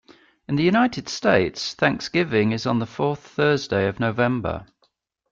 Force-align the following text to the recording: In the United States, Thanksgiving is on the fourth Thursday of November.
In 0.47 0.55
the 0.55 0.63
United 0.63 1.07
States, 1.07 1.75
Thanksgiving 1.75 2.53
is 2.53 2.65
on 2.65 2.79
the 2.79 2.87
fourth 2.87 3.19
Thursday 3.19 3.87
of 3.87 3.99
November. 3.99 4.65